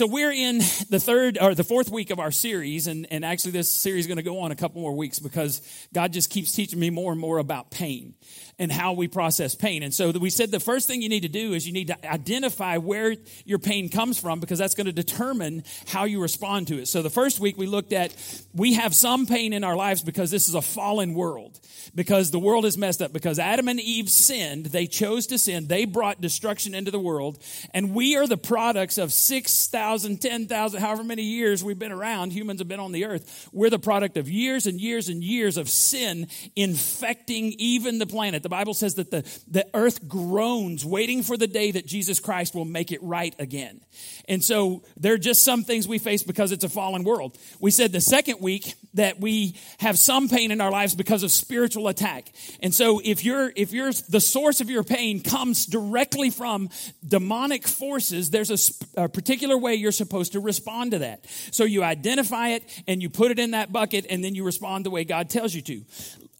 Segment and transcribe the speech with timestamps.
[0.00, 3.50] so we're in the third or the fourth week of our series, and, and actually
[3.50, 5.60] this series is going to go on a couple more weeks because
[5.92, 8.14] God just keeps teaching me more and more about pain
[8.60, 9.82] and how we process pain.
[9.82, 12.10] And so we said the first thing you need to do is you need to
[12.10, 13.16] identify where
[13.46, 16.86] your pain comes from because that's going to determine how you respond to it.
[16.86, 18.14] So the first week we looked at
[18.54, 21.58] we have some pain in our lives because this is a fallen world,
[21.94, 25.66] because the world is messed up, because Adam and Eve sinned, they chose to sin,
[25.66, 27.42] they brought destruction into the world,
[27.72, 32.60] and we are the products of 6,000, 10,000, however many years we've been around, humans
[32.60, 33.48] have been on the earth.
[33.52, 38.42] We're the product of years and years and years of sin infecting even the planet.
[38.42, 42.54] The Bible says that the, the earth groans waiting for the day that Jesus Christ
[42.54, 43.80] will make it right again.
[44.28, 47.36] And so there are just some things we face because it's a fallen world.
[47.58, 51.30] We said the second week that we have some pain in our lives because of
[51.30, 52.32] spiritual attack.
[52.60, 56.70] And so if you're, if you're, the source of your pain comes directly from
[57.06, 58.50] demonic forces, there's
[58.96, 61.26] a, a particular way you're supposed to respond to that.
[61.50, 64.86] So you identify it and you put it in that bucket and then you respond
[64.86, 65.82] the way God tells you to.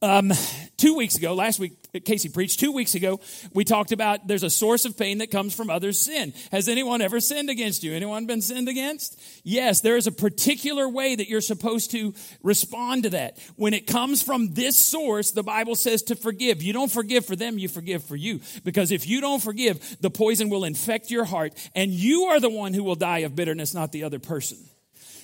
[0.03, 0.31] Um,
[0.77, 1.73] two weeks ago, last week,
[2.05, 3.19] Casey preached, two weeks ago,
[3.53, 6.33] we talked about there's a source of pain that comes from others' sin.
[6.51, 7.93] Has anyone ever sinned against you?
[7.93, 9.21] Anyone been sinned against?
[9.43, 13.37] Yes, there is a particular way that you're supposed to respond to that.
[13.57, 16.63] When it comes from this source, the Bible says to forgive.
[16.63, 18.41] You don't forgive for them, you forgive for you.
[18.63, 22.49] Because if you don't forgive, the poison will infect your heart, and you are the
[22.49, 24.57] one who will die of bitterness, not the other person.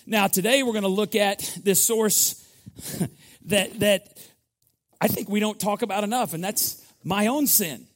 [0.06, 2.46] Now, today we're going to look at this source
[3.46, 4.20] that, that
[5.00, 7.88] I think we don't talk about enough, and that's my own sin.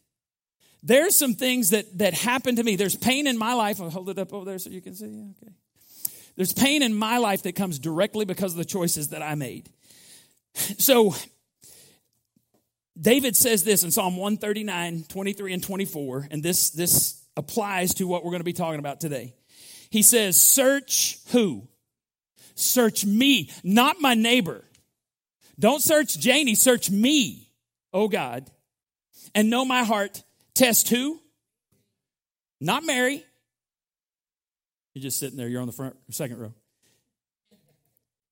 [0.83, 2.75] There's some things that, that happen to me.
[2.75, 3.79] There's pain in my life.
[3.79, 5.05] I'll hold it up over there so you can see.
[5.05, 5.53] Okay.
[6.35, 9.69] There's pain in my life that comes directly because of the choices that I made.
[10.77, 11.15] So,
[12.99, 18.23] David says this in Psalm 139, 23, and 24, and this, this applies to what
[18.23, 19.33] we're going to be talking about today.
[19.89, 21.67] He says, Search who?
[22.55, 24.63] Search me, not my neighbor.
[25.59, 27.51] Don't search Janie, search me,
[27.93, 28.49] oh God,
[29.35, 30.23] and know my heart.
[30.53, 31.19] Test who?
[32.59, 33.23] Not Mary.
[34.93, 36.53] You're just sitting there, you're on the front, second row.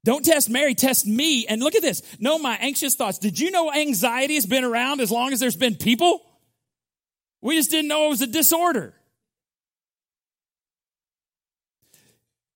[0.05, 1.45] Don't test Mary, test me.
[1.47, 2.01] And look at this.
[2.19, 3.17] Know my anxious thoughts.
[3.17, 6.21] Did you know anxiety has been around as long as there's been people?
[7.41, 8.93] We just didn't know it was a disorder.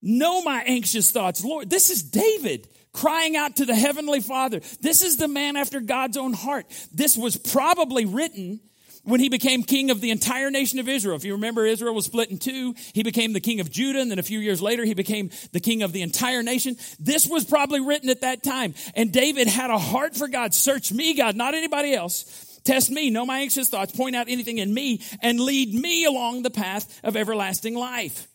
[0.00, 1.44] Know my anxious thoughts.
[1.44, 4.60] Lord, this is David crying out to the Heavenly Father.
[4.80, 6.64] This is the man after God's own heart.
[6.94, 8.60] This was probably written
[9.02, 11.16] when he became king of the entire nation of Israel.
[11.16, 12.74] If you remember, Israel was split in two.
[12.94, 15.60] He became the king of Judah, and then a few years later, he became the
[15.60, 16.76] king of the entire nation.
[16.98, 18.74] This was probably written at that time.
[18.94, 20.54] And David had a heart for God.
[20.54, 22.60] Search me, God, not anybody else.
[22.64, 26.42] Test me, know my anxious thoughts, point out anything in me, and lead me along
[26.42, 28.26] the path of everlasting life.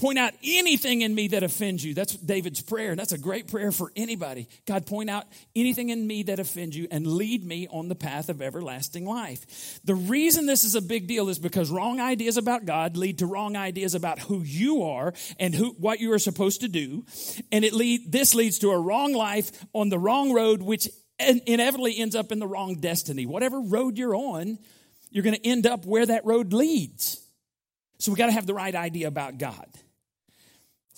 [0.00, 1.92] Point out anything in me that offends you.
[1.92, 2.96] That's David's prayer.
[2.96, 4.48] That's a great prayer for anybody.
[4.64, 8.30] God, point out anything in me that offends you and lead me on the path
[8.30, 9.78] of everlasting life.
[9.84, 13.26] The reason this is a big deal is because wrong ideas about God lead to
[13.26, 17.04] wrong ideas about who you are and who, what you are supposed to do.
[17.52, 20.88] And it lead, this leads to a wrong life on the wrong road, which
[21.18, 23.26] inevitably ends up in the wrong destiny.
[23.26, 24.60] Whatever road you're on,
[25.10, 27.20] you're going to end up where that road leads.
[27.98, 29.66] So we got to have the right idea about God.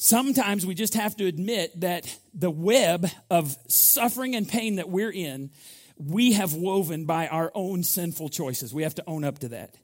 [0.04, 5.12] Sometimes we just have to admit that the web of suffering and pain that we're
[5.12, 5.50] in,
[5.96, 8.74] we have woven by our own sinful choices.
[8.74, 9.76] We have to own up to that.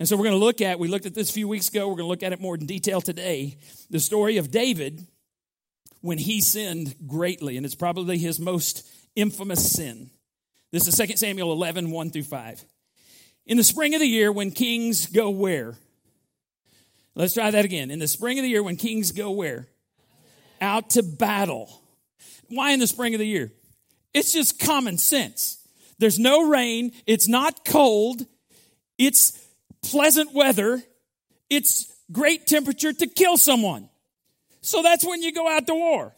[0.00, 1.86] And so we're going to look at, we looked at this a few weeks ago,
[1.86, 3.56] we're going to look at it more in detail today.
[3.88, 5.06] The story of David
[6.00, 8.84] when he sinned greatly, and it's probably his most
[9.14, 10.10] infamous sin.
[10.72, 12.64] This is 2 Samuel 11, 1 through 5.
[13.46, 15.76] In the spring of the year, when kings go where?
[17.16, 17.90] Let's try that again.
[17.90, 19.66] In the spring of the year, when kings go where?
[20.60, 21.82] Out to battle.
[22.48, 23.50] Why in the spring of the year?
[24.12, 25.66] It's just common sense.
[25.98, 26.92] There's no rain.
[27.06, 28.26] It's not cold.
[28.98, 29.32] It's
[29.82, 30.82] pleasant weather.
[31.48, 33.88] It's great temperature to kill someone.
[34.60, 36.14] So that's when you go out to war.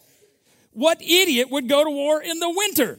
[0.72, 2.98] What idiot would go to war in the winter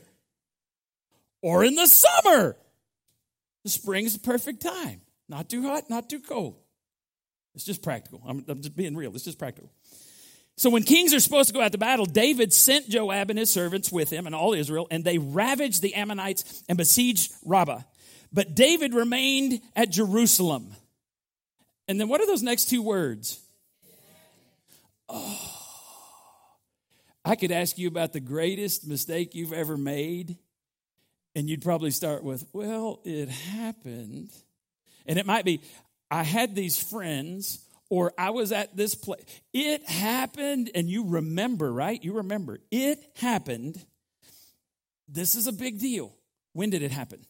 [1.41, 2.55] or in the summer?
[3.63, 5.01] The spring is the perfect time.
[5.27, 6.58] Not too hot, not too cold.
[7.55, 8.21] It's just practical.
[8.27, 9.13] I'm, I'm just being real.
[9.15, 9.71] It's just practical.
[10.55, 13.49] So when kings are supposed to go out to battle, David sent Joab and his
[13.49, 17.81] servants with him and all Israel, and they ravaged the Ammonites and besieged Rabbah.
[18.33, 20.75] But David remained at Jerusalem.
[21.87, 23.39] And then what are those next two words?
[25.07, 25.59] Oh,
[27.25, 30.37] I could ask you about the greatest mistake you've ever made,
[31.35, 34.29] and you'd probably start with, Well, it happened.
[35.05, 35.61] And it might be,
[36.11, 37.59] I had these friends,
[37.89, 39.23] or I was at this place.
[39.53, 42.03] It happened, and you remember, right?
[42.03, 42.59] You remember.
[42.71, 43.83] It happened.
[45.07, 46.15] This is a big deal.
[46.53, 47.25] When did it happen?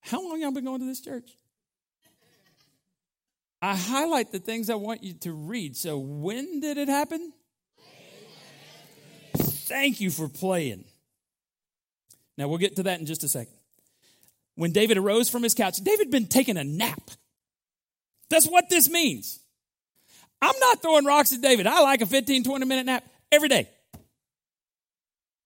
[0.00, 1.30] How long y'all been going to this church?
[3.62, 5.74] I highlight the things I want you to read.
[5.74, 7.32] So, when did it happen?
[9.34, 10.84] Thank you for playing.
[12.36, 13.54] Now, we'll get to that in just a second.
[14.56, 17.10] When David arose from his couch, David had been taking a nap.
[18.30, 19.40] That's what this means.
[20.40, 21.66] I'm not throwing rocks at David.
[21.66, 23.68] I like a 15, 20 minute nap every day.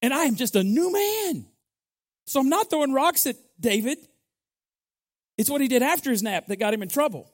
[0.03, 1.47] And I am just a new man.
[2.27, 3.99] So I'm not throwing rocks at David.
[5.37, 7.33] It's what he did after his nap that got him in trouble.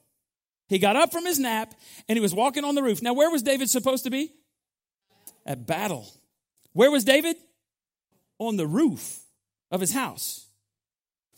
[0.68, 1.74] He got up from his nap
[2.08, 3.02] and he was walking on the roof.
[3.02, 4.32] Now, where was David supposed to be?
[5.44, 6.06] At battle.
[6.72, 7.36] Where was David?
[8.38, 9.20] On the roof
[9.70, 10.43] of his house.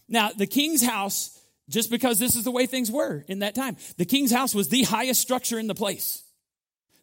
[0.09, 1.39] Now, the king's house,
[1.69, 4.69] just because this is the way things were in that time, the king's house was
[4.69, 6.23] the highest structure in the place.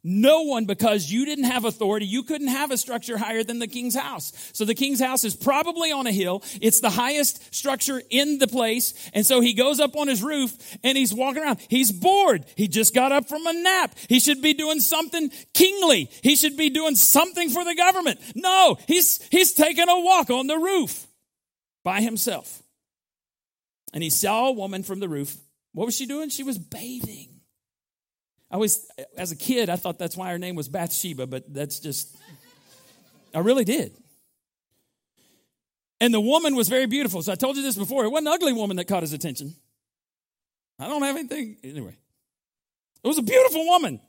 [0.05, 3.67] No one, because you didn't have authority, you couldn't have a structure higher than the
[3.67, 4.33] king's house.
[4.51, 6.43] So the king's house is probably on a hill.
[6.59, 8.93] It's the highest structure in the place.
[9.13, 10.53] And so he goes up on his roof
[10.83, 11.59] and he's walking around.
[11.69, 12.43] He's bored.
[12.57, 13.95] He just got up from a nap.
[14.09, 16.09] He should be doing something kingly.
[16.21, 18.19] He should be doing something for the government.
[18.35, 21.07] No, he's, he's taking a walk on the roof
[21.85, 22.62] by himself.
[23.93, 25.37] And he saw a woman from the roof.
[25.73, 26.29] What was she doing?
[26.29, 27.29] She was bathing.
[28.49, 28.87] I was,
[29.17, 32.15] as a kid, I thought that's why her name was Bathsheba, but that's just,
[33.33, 33.95] I really did.
[35.99, 37.21] And the woman was very beautiful.
[37.21, 38.03] So I told you this before.
[38.03, 39.55] It wasn't an ugly woman that caught his attention.
[40.77, 41.57] I don't have anything.
[41.63, 41.95] Anyway,
[43.03, 44.01] it was a beautiful woman.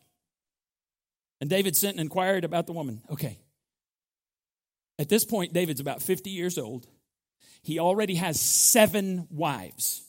[1.40, 3.02] And David sent and inquired about the woman.
[3.10, 3.38] Okay.
[4.98, 6.86] At this point, David's about 50 years old.
[7.64, 10.04] He already has seven wives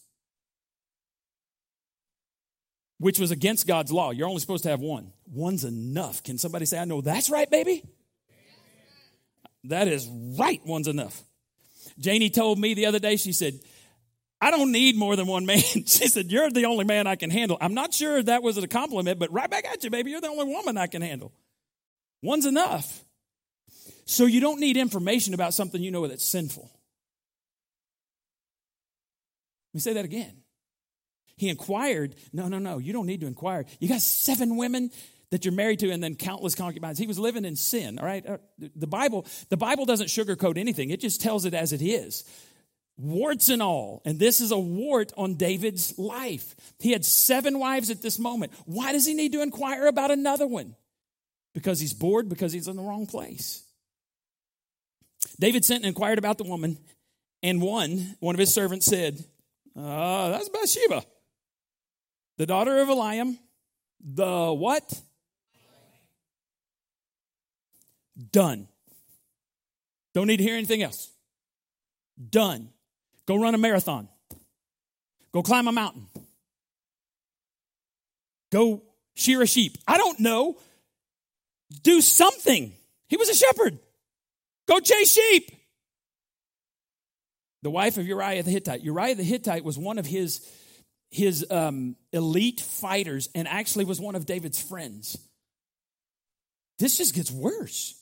[2.97, 4.11] which was against God's law.
[4.11, 5.11] You're only supposed to have one.
[5.31, 6.23] One's enough.
[6.23, 7.83] Can somebody say, I know that's right, baby?
[9.65, 10.07] That is
[10.37, 11.21] right, one's enough.
[11.97, 13.59] Janie told me the other day, she said,
[14.39, 15.57] I don't need more than one man.
[15.61, 17.57] she said, You're the only man I can handle.
[17.59, 20.11] I'm not sure that was a compliment, but right back at you, baby.
[20.11, 21.33] You're the only woman I can handle.
[22.21, 23.03] One's enough.
[24.05, 26.69] So you don't need information about something you know that's sinful.
[29.75, 30.41] Me say that again.
[31.37, 32.15] He inquired.
[32.31, 32.77] No, no, no.
[32.77, 33.65] You don't need to inquire.
[33.79, 34.91] You got seven women
[35.31, 36.97] that you're married to and then countless concubines.
[36.97, 38.25] He was living in sin, all right?
[38.25, 40.91] Uh, the Bible, the Bible doesn't sugarcoat anything.
[40.91, 42.23] It just tells it as it is.
[42.97, 44.01] Warts and all.
[44.05, 46.55] And this is a wart on David's life.
[46.79, 48.53] He had seven wives at this moment.
[48.65, 50.75] Why does he need to inquire about another one?
[51.53, 53.63] Because he's bored, because he's in the wrong place.
[55.39, 56.77] David sent and inquired about the woman,
[57.43, 59.23] and one, one of his servants said,
[59.77, 61.03] uh, that's Bathsheba
[62.37, 63.37] the daughter of Eliam,
[64.03, 65.01] the what?
[68.31, 68.67] Done.
[70.13, 71.09] Don't need to hear anything else.
[72.29, 72.69] Done.
[73.25, 74.07] Go run a marathon.
[75.33, 76.07] Go climb a mountain.
[78.51, 78.83] Go
[79.15, 79.77] shear a sheep.
[79.87, 80.57] I don't know.
[81.83, 82.71] Do something.
[83.07, 83.79] He was a shepherd.
[84.67, 85.51] Go chase sheep.
[87.65, 88.83] The wife of Uriah the Hittite.
[88.83, 90.47] Uriah the Hittite was one of his
[91.09, 95.17] his um, elite fighters and actually was one of David's friends.
[96.77, 97.99] This just gets worse.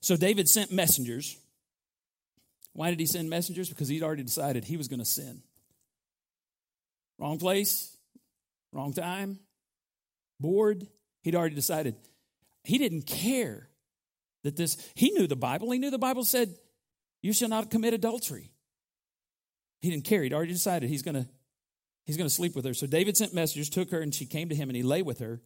[0.00, 1.36] So David sent messengers.
[2.72, 3.68] Why did he send messengers?
[3.68, 5.42] Because he'd already decided he was going to sin.
[7.18, 7.94] Wrong place,
[8.72, 9.38] wrong time,
[10.40, 10.86] bored.
[11.24, 11.94] He'd already decided.
[12.62, 13.68] He didn't care
[14.44, 15.70] that this, he knew the Bible.
[15.72, 16.54] He knew the Bible said,
[17.22, 18.52] You shall not commit adultery.
[19.80, 20.22] He didn't care.
[20.22, 21.28] He'd already decided he's going to
[22.04, 22.74] he's going to sleep with her.
[22.74, 25.18] So David sent messengers, took her, and she came to him, and he lay with
[25.18, 25.40] her.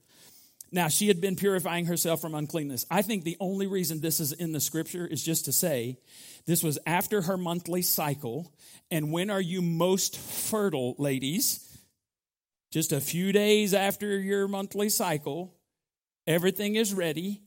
[0.70, 2.84] Now, she had been purifying herself from uncleanness.
[2.90, 5.98] I think the only reason this is in the scripture is just to say
[6.46, 8.52] this was after her monthly cycle.
[8.90, 11.64] And when are you most fertile, ladies?
[12.70, 15.54] Just a few days after your monthly cycle,
[16.26, 17.40] everything is ready.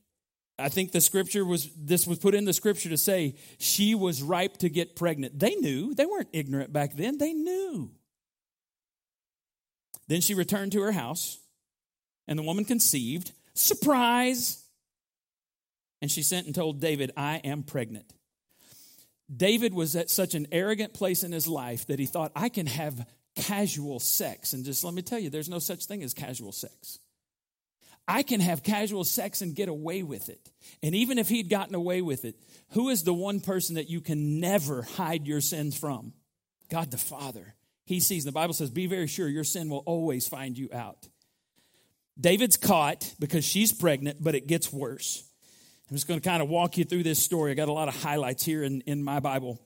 [0.61, 4.21] I think the scripture was, this was put in the scripture to say she was
[4.21, 5.39] ripe to get pregnant.
[5.39, 5.93] They knew.
[5.93, 7.17] They weren't ignorant back then.
[7.17, 7.91] They knew.
[10.07, 11.37] Then she returned to her house,
[12.27, 13.31] and the woman conceived.
[13.53, 14.63] Surprise!
[16.01, 18.13] And she sent and told David, I am pregnant.
[19.33, 22.65] David was at such an arrogant place in his life that he thought, I can
[22.65, 24.53] have casual sex.
[24.53, 26.99] And just let me tell you, there's no such thing as casual sex.
[28.11, 30.51] I can have casual sex and get away with it.
[30.83, 32.35] And even if he'd gotten away with it,
[32.71, 36.11] who is the one person that you can never hide your sins from?
[36.69, 37.55] God the Father.
[37.85, 38.25] he sees.
[38.25, 41.07] The Bible says, Be very sure your sin will always find you out.
[42.19, 45.23] David's caught because she's pregnant, but it gets worse.
[45.89, 47.51] I'm just going to kind of walk you through this story.
[47.51, 49.57] I got a lot of highlights here in, in my Bible.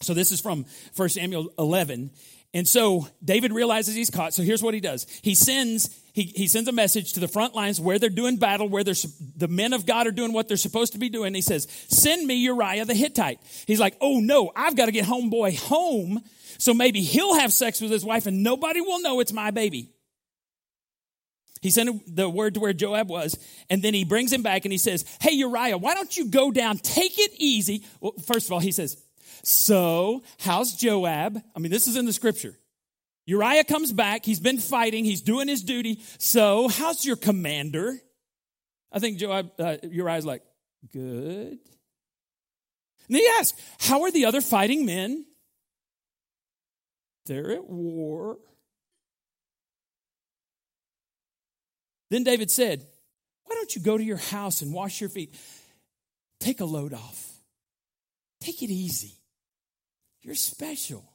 [0.00, 2.12] So this is from 1 Samuel 11.
[2.54, 4.32] And so David realizes he's caught.
[4.32, 5.06] So here's what he does.
[5.22, 8.68] He sends, he, he sends a message to the front lines where they're doing battle,
[8.68, 8.94] where they're,
[9.36, 11.34] the men of God are doing what they're supposed to be doing.
[11.34, 13.40] He says, send me Uriah the Hittite.
[13.66, 16.20] He's like, oh no, I've got to get homeboy home.
[16.58, 19.92] So maybe he'll have sex with his wife and nobody will know it's my baby.
[21.60, 23.38] He sent the word to where Joab was,
[23.68, 26.50] and then he brings him back and he says, Hey, Uriah, why don't you go
[26.50, 26.78] down?
[26.78, 27.84] Take it easy.
[28.00, 28.96] Well, first of all, he says,
[29.42, 31.38] So, how's Joab?
[31.54, 32.56] I mean, this is in the scripture.
[33.26, 34.24] Uriah comes back.
[34.24, 35.04] He's been fighting.
[35.04, 36.00] He's doing his duty.
[36.18, 37.98] So, how's your commander?
[38.92, 40.42] I think Joab, uh, Uriah's like,
[40.92, 41.58] Good.
[43.08, 45.26] And he asks, How are the other fighting men?
[47.26, 48.38] They're at war.
[52.10, 52.86] Then David said,
[53.44, 55.34] Why don't you go to your house and wash your feet?
[56.40, 57.30] Take a load off.
[58.40, 59.18] Take it easy.
[60.22, 61.09] You're special.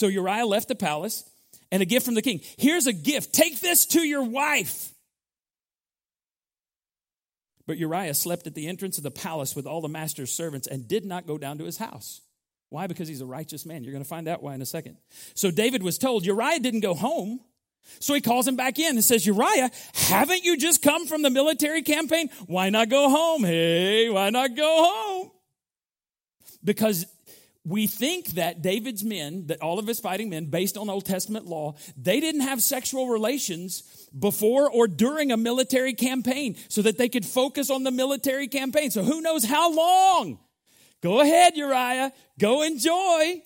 [0.00, 1.28] So Uriah left the palace
[1.70, 2.40] and a gift from the king.
[2.56, 3.34] Here's a gift.
[3.34, 4.94] Take this to your wife.
[7.66, 10.88] But Uriah slept at the entrance of the palace with all the master's servants and
[10.88, 12.22] did not go down to his house.
[12.70, 12.86] Why?
[12.86, 13.84] Because he's a righteous man.
[13.84, 14.96] You're going to find out why in a second.
[15.34, 17.38] So David was told Uriah didn't go home.
[17.98, 21.30] So he calls him back in and says, Uriah, haven't you just come from the
[21.30, 22.30] military campaign?
[22.46, 23.44] Why not go home?
[23.44, 25.30] Hey, why not go home?
[26.64, 27.04] Because
[27.64, 31.46] we think that David's men, that all of his fighting men, based on Old Testament
[31.46, 33.82] law, they didn't have sexual relations
[34.18, 38.90] before or during a military campaign so that they could focus on the military campaign.
[38.90, 40.38] So who knows how long?
[41.02, 42.12] Go ahead, Uriah.
[42.38, 43.42] Go enjoy.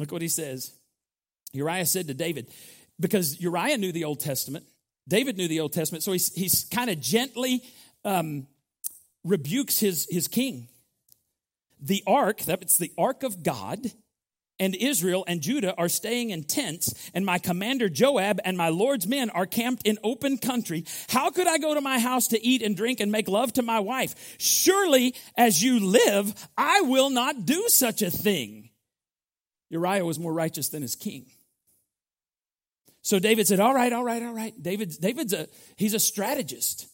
[0.00, 0.72] Look what he says.
[1.52, 2.50] Uriah said to David,
[2.98, 4.64] because Uriah knew the Old Testament,
[5.06, 7.62] David knew the Old Testament, so he's, he's kind of gently
[8.04, 8.48] um,
[9.22, 10.68] rebukes his, his king.
[11.84, 13.92] The ark, that's the ark of God,
[14.58, 19.06] and Israel and Judah are staying in tents, and my commander Joab and my Lord's
[19.06, 20.84] men are camped in open country.
[21.10, 23.62] How could I go to my house to eat and drink and make love to
[23.62, 24.36] my wife?
[24.38, 28.70] Surely, as you live, I will not do such a thing.
[29.70, 31.26] Uriah was more righteous than his king.
[33.02, 34.54] So David said, All right, all right, all right.
[34.60, 36.86] David, David's a he's a strategist.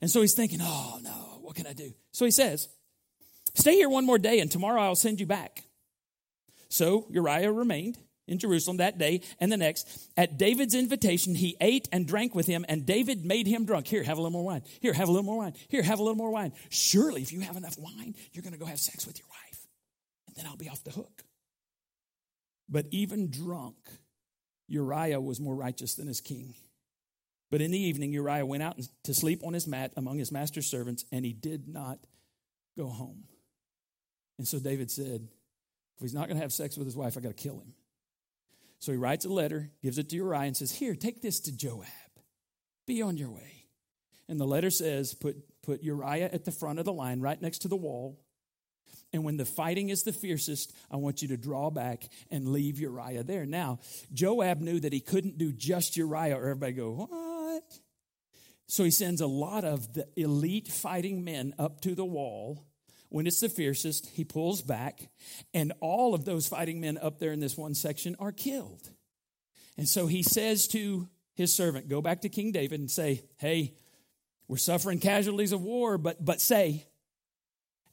[0.00, 1.92] And so he's thinking, Oh no, what can I do?
[2.10, 2.68] So he says,
[3.54, 5.64] Stay here one more day, and tomorrow I'll send you back.
[6.68, 10.10] So Uriah remained in Jerusalem that day and the next.
[10.16, 13.86] At David's invitation, he ate and drank with him, and David made him drunk.
[13.86, 14.62] Here, have a little more wine.
[14.80, 15.54] Here, have a little more wine.
[15.68, 16.52] Here, have a little more wine.
[16.70, 19.66] Surely, if you have enough wine, you're going to go have sex with your wife,
[20.26, 21.24] and then I'll be off the hook.
[22.68, 23.76] But even drunk,
[24.68, 26.54] Uriah was more righteous than his king.
[27.50, 30.66] But in the evening, Uriah went out to sleep on his mat among his master's
[30.66, 31.98] servants, and he did not
[32.78, 33.24] go home.
[34.38, 35.28] And so David said,
[35.96, 37.74] If he's not going to have sex with his wife, I got to kill him.
[38.78, 41.56] So he writes a letter, gives it to Uriah, and says, Here, take this to
[41.56, 41.86] Joab.
[42.86, 43.66] Be on your way.
[44.28, 47.60] And the letter says, Put, put Uriah at the front of the line, right next
[47.60, 48.18] to the wall.
[49.12, 52.80] And when the fighting is the fiercest, I want you to draw back and leave
[52.80, 53.44] Uriah there.
[53.44, 53.78] Now,
[54.12, 57.78] Joab knew that he couldn't do just Uriah, or everybody go, What?
[58.66, 62.64] So he sends a lot of the elite fighting men up to the wall.
[63.12, 65.10] When it's the fiercest, he pulls back,
[65.52, 68.88] and all of those fighting men up there in this one section are killed.
[69.76, 73.74] And so he says to his servant, Go back to King David and say, Hey,
[74.48, 76.86] we're suffering casualties of war, but, but say,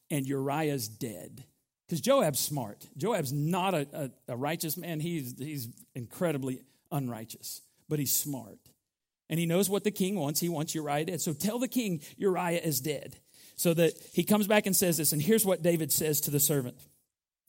[0.09, 1.43] and Uriah's dead.
[1.85, 2.87] Because Joab's smart.
[2.95, 5.01] Joab's not a, a, a, righteous man.
[5.01, 6.61] He's, he's incredibly
[6.93, 8.59] unrighteous, but he's smart.
[9.29, 10.39] And he knows what the king wants.
[10.39, 11.19] He wants Uriah dead.
[11.19, 13.17] So tell the king Uriah is dead.
[13.59, 15.11] So that he comes back and says this.
[15.11, 16.77] And here's what David says to the servant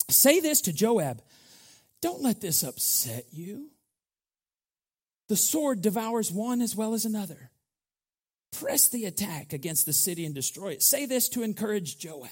[0.08, 1.22] Say this to Joab
[2.02, 3.70] Don't let this upset you.
[5.28, 7.52] The sword devours one as well as another.
[8.50, 10.82] Press the attack against the city and destroy it.
[10.82, 12.28] Say this to encourage Joab.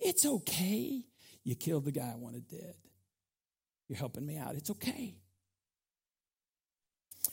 [0.00, 1.04] It's okay.
[1.44, 2.74] You killed the guy I wanted dead.
[3.86, 4.56] You're helping me out.
[4.56, 5.14] It's okay.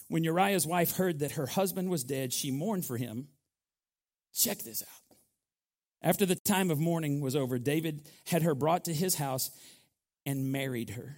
[0.08, 3.30] When Uriah's wife heard that her husband was dead, she mourned for him.
[4.36, 5.05] Check this out.
[6.06, 9.50] After the time of mourning was over, David had her brought to his house
[10.24, 11.18] and married her.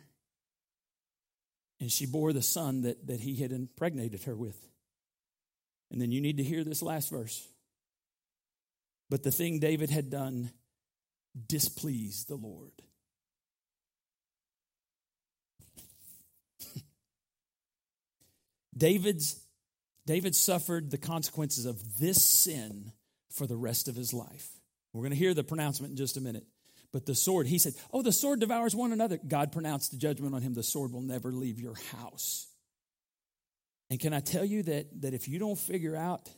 [1.82, 4.58] And she bore the son that, that he had impregnated her with.
[5.92, 7.46] And then you need to hear this last verse.
[9.10, 10.52] But the thing David had done
[11.48, 12.72] displeased the Lord.
[18.78, 19.40] David's
[20.06, 22.94] David suffered the consequences of this sin
[23.30, 24.57] for the rest of his life.
[24.98, 26.44] We're going to hear the pronouncement in just a minute.
[26.92, 29.18] But the sword, he said, Oh, the sword devours one another.
[29.18, 30.54] God pronounced the judgment on him.
[30.54, 32.48] The sword will never leave your house.
[33.90, 36.30] And can I tell you that, that if you don't figure out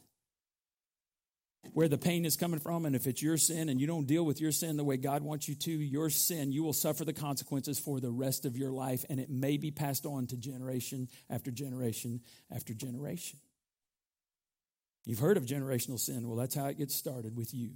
[1.73, 4.25] where the pain is coming from, and if it's your sin and you don't deal
[4.25, 7.13] with your sin the way God wants you to, your sin, you will suffer the
[7.13, 11.07] consequences for the rest of your life, and it may be passed on to generation
[11.29, 13.39] after generation after generation.
[15.05, 16.27] You've heard of generational sin.
[16.27, 17.71] Well, that's how it gets started with you,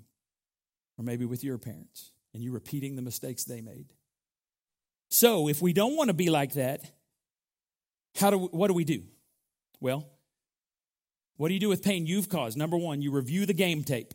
[0.97, 3.93] or maybe with your parents, and you repeating the mistakes they made.
[5.09, 6.81] So, if we don't want to be like that,
[8.15, 9.03] how do what do we do?
[9.79, 10.07] Well,
[11.37, 12.57] what do you do with pain you've caused?
[12.57, 14.13] Number one, you review the game tape.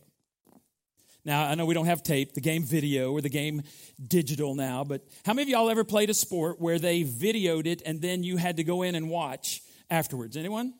[1.25, 3.63] Now, I know we don't have tape, the game video or the game
[4.03, 7.83] digital now, but how many of y'all ever played a sport where they videoed it
[7.85, 10.37] and then you had to go in and watch afterwards?
[10.37, 10.73] Anyone?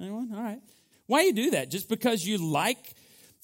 [0.00, 0.30] Anyone?
[0.34, 0.60] All right.
[1.06, 1.70] Why do you do that?
[1.70, 2.94] Just because you like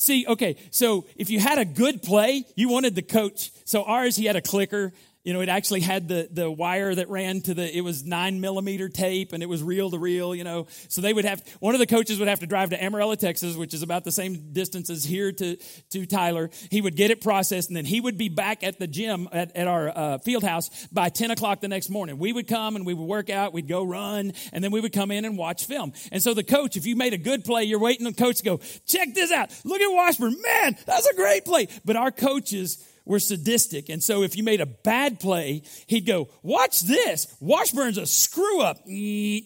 [0.00, 3.50] See, okay, so if you had a good play, you wanted the coach.
[3.66, 7.11] So ours, he had a clicker you know, it actually had the, the wire that
[7.11, 10.45] ran to the, it was nine millimeter tape and it was reel to reel, you
[10.45, 10.67] know.
[10.89, 13.55] So they would have, one of the coaches would have to drive to Amarillo, Texas,
[13.55, 15.57] which is about the same distance as here to,
[15.91, 16.49] to Tyler.
[16.71, 19.55] He would get it processed and then he would be back at the gym at,
[19.55, 22.17] at our uh, field house by 10 o'clock the next morning.
[22.19, 24.95] We would come and we would work out, we'd go run, and then we would
[24.95, 25.93] come in and watch film.
[26.11, 28.39] And so the coach, if you made a good play, you're waiting on the coach
[28.39, 29.50] to go, check this out.
[29.65, 30.35] Look at Washburn.
[30.43, 31.69] Man, that's a great play.
[31.85, 33.88] But our coaches, were sadistic.
[33.88, 37.26] And so if you made a bad play, he'd go, Watch this.
[37.40, 38.85] Washburn's a screw up.
[38.85, 39.43] Then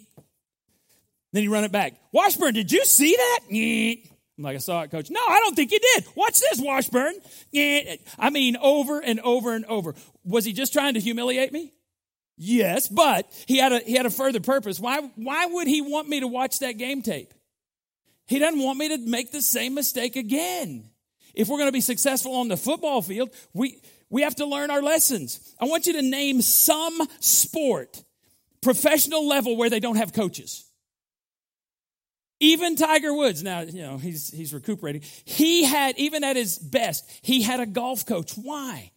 [1.33, 1.94] he'd run it back.
[2.12, 3.40] Washburn, did you see that?
[4.37, 5.11] I'm like, I saw it, coach.
[5.11, 6.04] No, I don't think you did.
[6.14, 7.14] Watch this, Washburn.
[8.18, 9.94] I mean, over and over and over.
[10.25, 11.73] Was he just trying to humiliate me?
[12.37, 14.78] Yes, but he had a, he had a further purpose.
[14.78, 17.33] Why, why would he want me to watch that game tape?
[18.26, 20.91] He doesn't want me to make the same mistake again.
[21.34, 24.70] If we're going to be successful on the football field, we, we have to learn
[24.70, 25.54] our lessons.
[25.60, 28.02] I want you to name some sport,
[28.60, 30.64] professional level, where they don't have coaches.
[32.40, 35.02] Even Tiger Woods, now, you know, he's, he's recuperating.
[35.25, 38.32] He had, even at his best, he had a golf coach.
[38.32, 38.90] Why?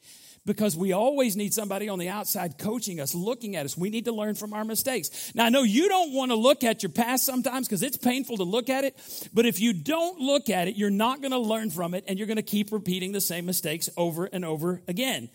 [0.47, 3.77] Because we always need somebody on the outside coaching us, looking at us.
[3.77, 5.31] We need to learn from our mistakes.
[5.35, 8.37] Now, I know you don't want to look at your past sometimes because it's painful
[8.37, 8.95] to look at it,
[9.33, 12.17] but if you don't look at it, you're not going to learn from it and
[12.17, 15.29] you're going to keep repeating the same mistakes over and over again.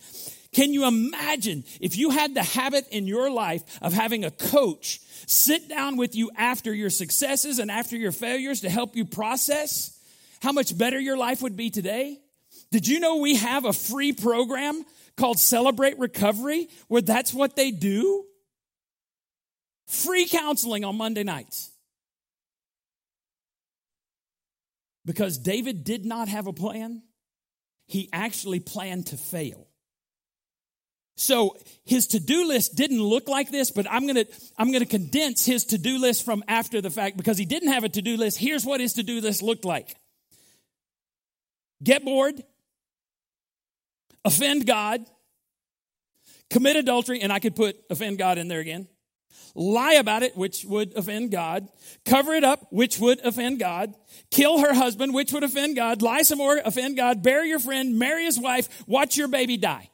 [0.51, 4.99] Can you imagine if you had the habit in your life of having a coach
[5.27, 9.97] sit down with you after your successes and after your failures to help you process
[10.41, 12.19] how much better your life would be today?
[12.71, 14.83] Did you know we have a free program
[15.17, 18.25] called Celebrate Recovery, where that's what they do?
[19.87, 21.71] Free counseling on Monday nights.
[25.05, 27.03] Because David did not have a plan,
[27.87, 29.67] he actually planned to fail.
[31.15, 34.89] So his to-do list didn't look like this, but I'm going to I'm going to
[34.89, 38.39] condense his to-do list from after the fact because he didn't have a to-do list.
[38.39, 39.95] Here's what his to-do list looked like.
[41.83, 42.41] Get bored,
[44.25, 45.05] offend God,
[46.49, 48.87] commit adultery, and I could put offend God in there again,
[49.55, 51.67] lie about it, which would offend God,
[52.05, 53.93] cover it up, which would offend God,
[54.31, 57.97] kill her husband, which would offend God, lie some more, offend God, bury your friend,
[57.99, 59.89] marry his wife, watch your baby die.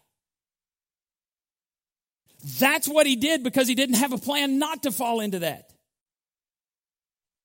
[2.59, 5.71] That's what he did because he didn't have a plan not to fall into that.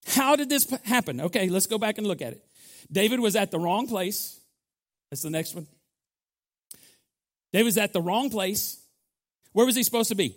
[0.07, 1.20] How did this happen?
[1.20, 2.44] Okay, let's go back and look at it.
[2.92, 4.38] David was at the wrong place.
[5.11, 5.66] That's the next one.
[7.55, 8.83] David was at the wrong place.
[9.53, 10.37] Where was he supposed to be?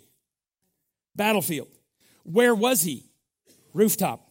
[1.16, 1.66] Battlefield.
[2.22, 3.06] Where was he?
[3.74, 4.30] Rooftop.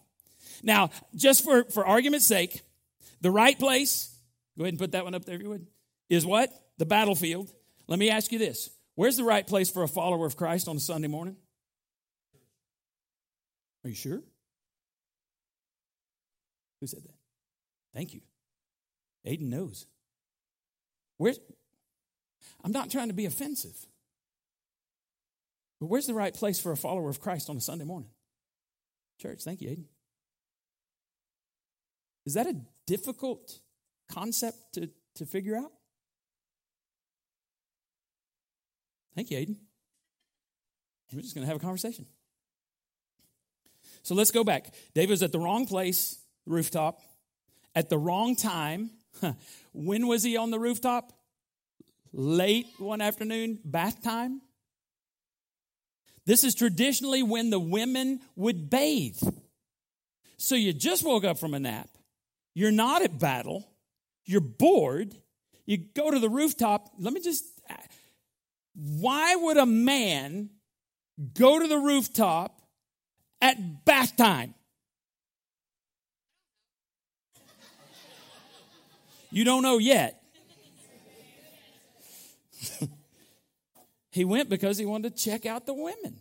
[0.63, 2.62] Now, just for, for argument's sake,
[3.19, 4.17] the right place,
[4.58, 5.67] go ahead and put that one up there if you would,
[6.10, 6.50] is what?
[6.78, 7.52] The battlefield.
[7.88, 10.78] Let me ask you this Where's the right place for a follower of Christ on
[10.78, 11.36] a Sunday morning?
[13.84, 14.21] Are you sure?
[16.80, 17.15] Who said that?
[17.93, 18.21] Thank you.
[19.26, 19.88] Aiden knows.
[21.17, 21.38] Where's,
[22.67, 23.77] I'm not trying to be offensive.
[25.80, 28.10] But where's the right place for a follower of Christ on a Sunday morning?
[29.21, 29.86] Church, thank you, Aiden.
[32.25, 33.58] Is that a difficult
[34.12, 35.71] concept to, to figure out?
[39.15, 39.56] Thank you, Aiden.
[41.13, 42.06] We're just going to have a conversation.
[44.03, 44.73] So let's go back.
[44.93, 46.99] David's at the wrong place, rooftop,
[47.73, 48.89] at the wrong time.
[49.71, 51.16] When was he on the rooftop?
[52.13, 54.41] Late one afternoon, bath time.
[56.26, 59.22] This is traditionally when the women would bathe.
[60.38, 61.89] So you just woke up from a nap.
[62.54, 63.67] You're not at battle.
[64.26, 65.15] You're bored.
[65.65, 66.91] You go to the rooftop.
[67.00, 67.46] Let me just.
[68.76, 70.50] Why would a man
[71.34, 72.62] go to the rooftop
[73.41, 74.54] at bath time?
[79.32, 80.22] You don't know yet.
[84.12, 86.19] He went because he wanted to check out the women.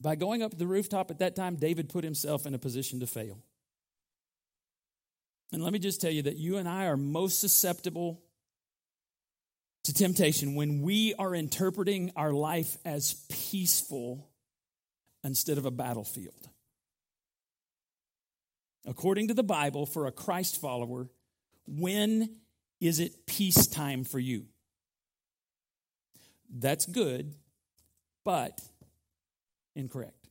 [0.00, 3.06] By going up the rooftop at that time, David put himself in a position to
[3.06, 3.38] fail.
[5.52, 8.22] And let me just tell you that you and I are most susceptible
[9.84, 14.30] to temptation when we are interpreting our life as peaceful
[15.24, 16.48] instead of a battlefield.
[18.86, 21.08] According to the Bible, for a Christ follower,
[21.66, 22.36] when
[22.80, 24.46] is it peacetime for you?
[26.52, 27.34] That's good,
[28.24, 28.60] but
[29.76, 30.28] incorrect.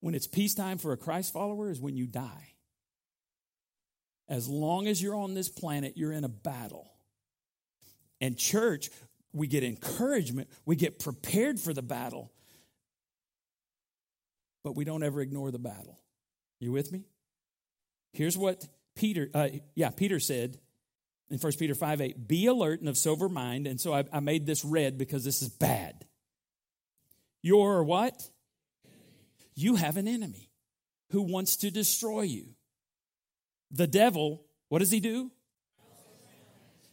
[0.00, 2.52] When it's peacetime for a Christ follower is when you die.
[4.28, 6.90] As long as you're on this planet, you're in a battle.
[8.20, 8.90] And church,
[9.32, 12.32] we get encouragement, we get prepared for the battle,
[14.62, 15.98] but we don't ever ignore the battle.
[16.60, 17.04] You with me?
[18.12, 20.58] Here's what Peter, uh, yeah, Peter said
[21.30, 23.66] in 1 Peter 5 8, be alert and of sober mind.
[23.66, 26.06] And so I, I made this red because this is bad.
[27.42, 28.28] You're what?
[29.54, 30.50] You have an enemy
[31.10, 32.46] who wants to destroy you.
[33.70, 35.30] The devil, what does he do?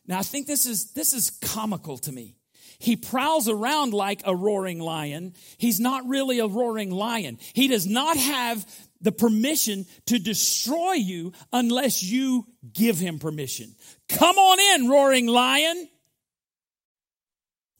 [0.08, 2.36] Now I think this is this is comical to me.
[2.80, 5.36] He prowls around like a roaring lion.
[5.58, 7.38] He's not really a roaring lion.
[7.54, 8.66] He does not have
[9.02, 13.76] the permission to destroy you unless you give him permission.
[14.10, 15.90] Come on in, roaring lion.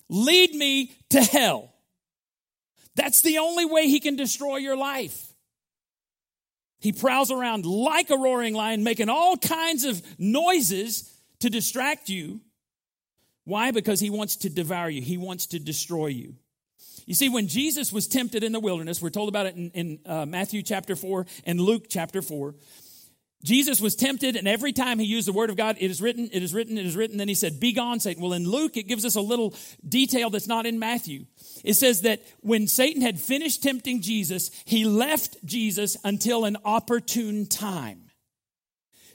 [0.10, 1.74] Lead me to hell.
[2.96, 5.34] That's the only way he can destroy your life.
[6.80, 12.42] He prowls around like a roaring lion, making all kinds of noises to distract you.
[13.46, 13.72] Why?
[13.72, 16.36] Because he wants to devour you, he wants to destroy you.
[17.06, 20.00] You see, when Jesus was tempted in the wilderness, we're told about it in, in
[20.06, 22.56] uh, Matthew chapter 4 and Luke chapter 4.
[23.44, 26.30] Jesus was tempted, and every time he used the word of God, it is written,
[26.32, 27.18] it is written, it is written.
[27.18, 28.22] Then he said, Be gone, Satan.
[28.22, 29.56] Well, in Luke, it gives us a little
[29.88, 31.26] detail that's not in Matthew.
[31.64, 37.48] It says that when Satan had finished tempting Jesus, he left Jesus until an opportune
[37.48, 38.11] time.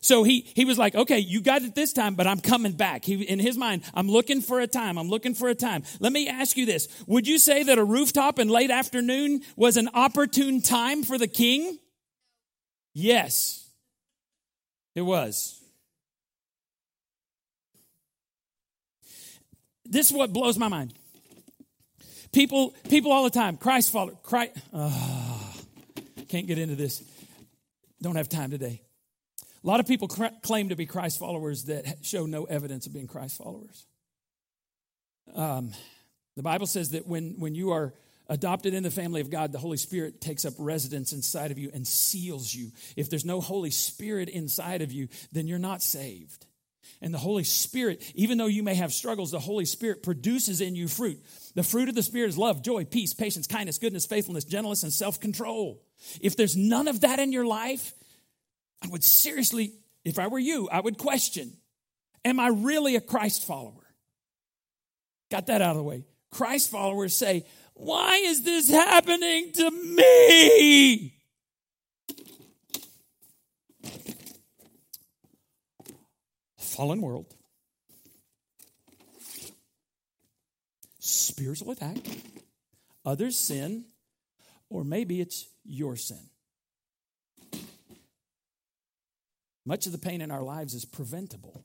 [0.07, 3.05] So he, he was like, okay, you got it this time, but I'm coming back.
[3.05, 4.99] He, in his mind, I'm looking for a time.
[4.99, 5.83] I'm looking for a time.
[5.99, 6.87] Let me ask you this.
[7.09, 11.27] Would you say that a rooftop in late afternoon was an opportune time for the
[11.27, 11.81] king?
[12.95, 13.69] Yes,
[14.95, 15.61] it was.
[19.85, 20.95] This is what blows my mind.
[22.31, 25.55] People, people all the time, Christ follower, Christ, oh,
[26.29, 27.03] can't get into this.
[28.01, 28.86] Don't have time today.
[29.67, 32.93] A lot of people cr- claim to be Christ followers that show no evidence of
[32.93, 33.85] being Christ followers.
[35.35, 35.73] Um,
[36.37, 37.93] the Bible says that when, when you are
[38.29, 41.71] adopted in the family of God, the Holy Spirit takes up residence inside of you
[41.75, 42.71] and seals you.
[42.95, 46.47] If there's no Holy Spirit inside of you, then you're not saved.
[47.03, 50.77] And the Holy Spirit, even though you may have struggles, the Holy Spirit produces in
[50.77, 51.21] you fruit.
[51.57, 54.93] The fruit of the Spirit is love, joy, peace, patience, kindness, goodness, faithfulness, gentleness, and
[54.93, 55.83] self control.
[56.21, 57.93] If there's none of that in your life,
[58.83, 59.73] I would seriously,
[60.05, 61.57] if I were you, I would question
[62.25, 63.87] Am I really a Christ follower?
[65.31, 66.05] Got that out of the way.
[66.31, 71.13] Christ followers say, Why is this happening to me?
[76.59, 77.33] Fallen world,
[80.99, 81.97] spiritual attack,
[83.05, 83.87] others' sin,
[84.69, 86.29] or maybe it's your sin.
[89.67, 91.65] Much of the pain in our lives is preventable.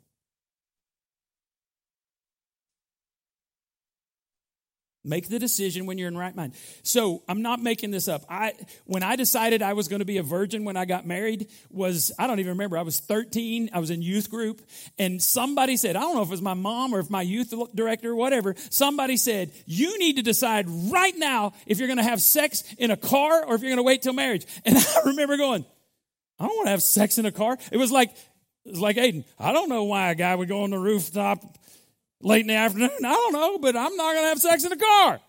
[5.04, 6.54] Make the decision when you're in right mind.
[6.84, 8.24] So I'm not making this up.
[8.30, 8.54] I
[8.86, 12.12] when I decided I was going to be a virgin when I got married was
[12.20, 12.78] I don't even remember.
[12.78, 13.72] I was 13.
[13.74, 14.62] I was in youth group,
[15.00, 17.52] and somebody said I don't know if it was my mom or if my youth
[17.74, 18.54] director or whatever.
[18.70, 22.92] Somebody said you need to decide right now if you're going to have sex in
[22.92, 24.46] a car or if you're going to wait till marriage.
[24.66, 25.66] And I remember going,
[26.42, 27.56] I don't want to have sex in a car.
[27.72, 28.10] It was like,
[28.66, 29.26] it was like Aiden.
[29.38, 31.40] I don't know why a guy would go on the rooftop
[32.20, 32.90] late in the afternoon.
[33.06, 35.20] I don't know, but I'm not going to have sex in a car.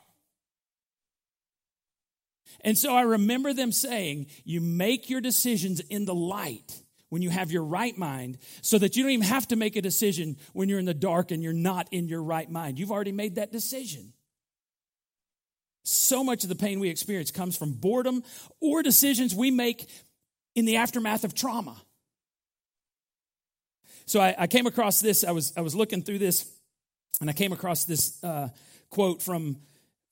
[2.64, 7.29] And so I remember them saying, you make your decisions in the light when you
[7.29, 10.70] have your right mind so that you don't even have to make a decision when
[10.70, 12.79] you're in the dark and you're not in your right mind.
[12.79, 14.14] You've already made that decision.
[15.85, 18.22] So much of the pain we experience comes from boredom
[18.61, 19.90] or decisions we make
[20.55, 21.77] in the aftermath of trauma.
[24.07, 25.25] So I, I came across this.
[25.25, 26.51] I was I was looking through this,
[27.21, 28.49] and I came across this uh,
[28.91, 29.57] quote from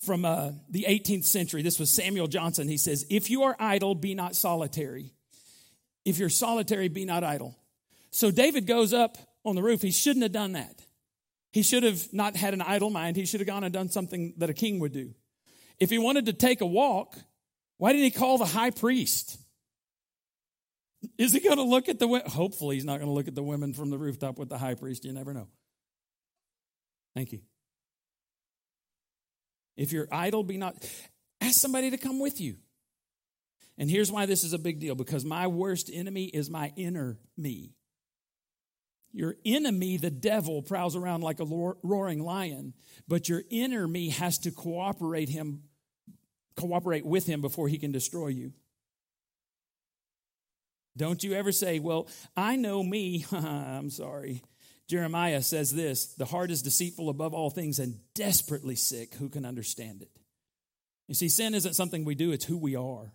[0.01, 1.63] from uh, the 18th century.
[1.63, 2.69] This was Samuel Johnson.
[2.69, 5.13] He says, "If you are idle, be not solitary.
[6.05, 7.57] If you're solitary, be not idle."
[8.11, 9.83] So David goes up on the roof.
[9.83, 10.83] He shouldn't have done that.
[11.53, 13.17] He should have not had an idle mind.
[13.17, 15.15] He should have gone and done something that a king would do.
[15.79, 17.17] If he wanted to take a walk,
[17.79, 19.39] why didn't he call the high priest?
[21.19, 22.31] Is he going to look at the women?
[22.31, 24.75] Hopefully, he's not going to look at the women from the rooftop with the high
[24.75, 25.05] priest.
[25.05, 25.49] You never know.
[27.15, 27.41] Thank you.
[29.77, 30.77] If you're idle, be not.
[31.41, 32.57] Ask somebody to come with you.
[33.79, 37.19] And here's why this is a big deal because my worst enemy is my inner
[37.37, 37.73] me.
[39.13, 42.75] Your enemy, the devil, prowls around like a roaring lion,
[43.09, 45.63] but your inner me has to cooperate him,
[46.57, 48.53] cooperate with him before he can destroy you.
[51.01, 53.25] Don't you ever say, Well, I know me.
[53.33, 54.43] I'm sorry.
[54.87, 59.15] Jeremiah says this the heart is deceitful above all things and desperately sick.
[59.15, 60.11] Who can understand it?
[61.09, 63.15] You see, sin isn't something we do, it's who we are.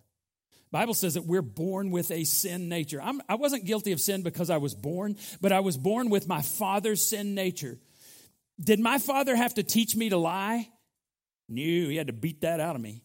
[0.72, 3.00] Bible says that we're born with a sin nature.
[3.00, 6.10] I'm, I was not guilty of sin because I was born, but I was born
[6.10, 7.78] with my father's sin nature.
[8.60, 10.68] Did my father have to teach me to lie?
[11.48, 13.04] No, he had to beat that out of me.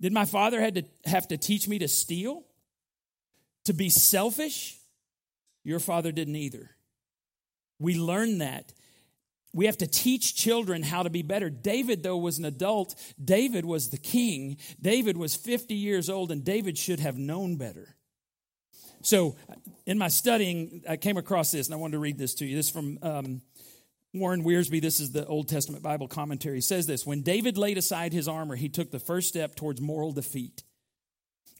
[0.00, 2.42] Did my father had to have to teach me to steal?
[3.66, 4.76] To be selfish?
[5.62, 6.70] Your father didn't either.
[7.78, 8.72] We learn that
[9.56, 11.48] we have to teach children how to be better.
[11.48, 12.94] David, though, was an adult.
[13.22, 14.58] David was the king.
[14.82, 17.96] David was 50 years old, and David should have known better.
[19.00, 19.34] So,
[19.86, 22.54] in my studying, I came across this, and I wanted to read this to you.
[22.54, 23.40] This is from um,
[24.12, 24.82] Warren Wiersbe.
[24.82, 26.60] This is the Old Testament Bible commentary.
[26.60, 30.12] Says this When David laid aside his armor, he took the first step towards moral
[30.12, 30.64] defeat.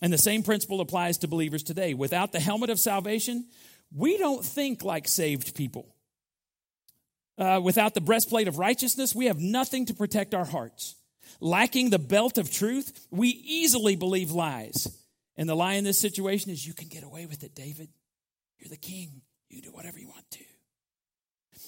[0.02, 1.94] And the same principle applies to believers today.
[1.94, 3.46] Without the helmet of salvation,
[3.94, 5.94] we don't think like saved people.
[7.38, 10.94] Uh, without the breastplate of righteousness, we have nothing to protect our hearts.
[11.40, 14.88] Lacking the belt of truth, we easily believe lies.
[15.36, 17.88] And the lie in this situation is you can get away with it, David.
[18.58, 19.20] You're the king.
[19.50, 20.44] You do whatever you want to.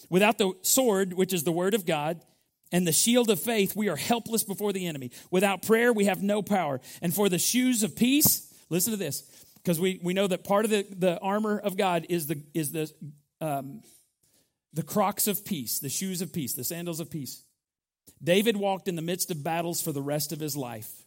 [0.09, 2.21] Without the sword, which is the word of God,
[2.71, 5.11] and the shield of faith, we are helpless before the enemy.
[5.31, 6.81] Without prayer, we have no power.
[7.01, 9.23] And for the shoes of peace, listen to this,
[9.57, 12.73] because we, we know that part of the, the armor of God is the, is
[12.73, 12.93] the
[13.41, 13.83] um,
[14.73, 17.43] the crocs of peace, the shoes of peace, the sandals of peace.
[18.23, 21.05] David walked in the midst of battles for the rest of his life.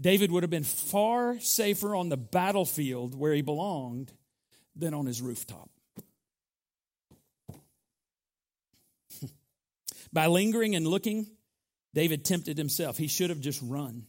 [0.00, 4.12] David would have been far safer on the battlefield where he belonged
[4.74, 5.68] than on his rooftop.
[10.12, 11.26] By lingering and looking,
[11.94, 12.98] David tempted himself.
[12.98, 14.06] He should have just run.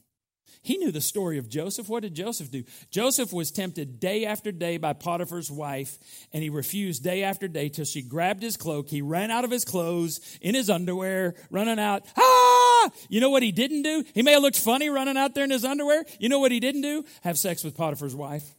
[0.64, 1.90] He knew the story of Joseph.
[1.90, 2.64] What did Joseph do?
[2.92, 5.98] Joseph was tempted day after day by Potiphar's wife,
[6.32, 8.88] and he refused day after day till she grabbed his cloak.
[8.88, 12.06] He ran out of his clothes in his underwear, running out.
[12.16, 12.90] Ah!
[13.10, 14.04] You know what he didn't do?
[14.14, 16.06] He may have looked funny running out there in his underwear.
[16.20, 17.06] You know what he didn't do?
[17.24, 18.48] Have sex with Potiphar's wife.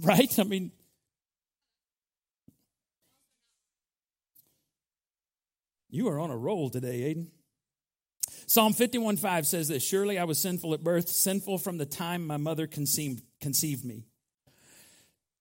[0.00, 0.38] Right?
[0.38, 0.72] I mean,
[5.92, 7.28] you are on a roll today, Aiden.
[8.46, 12.26] Psalm 51 5 says this Surely I was sinful at birth, sinful from the time
[12.26, 14.06] my mother conceived, conceived me.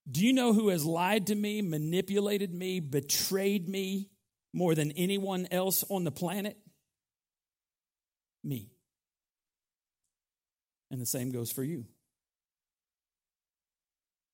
[0.10, 4.10] Do you know who has lied to me, manipulated me, betrayed me
[4.54, 6.58] more than anyone else on the planet?
[8.44, 8.72] Me.
[10.90, 11.86] And the same goes for you.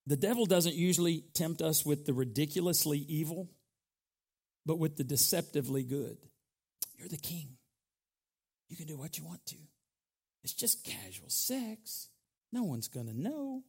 [0.06, 3.50] The devil doesn't usually tempt us with the ridiculously evil,
[4.68, 6.18] but with the deceptively good.
[6.98, 7.56] You're the king.
[8.68, 9.56] You can do what you want to.
[10.44, 12.10] It's just casual sex.
[12.52, 13.62] No one's going to know.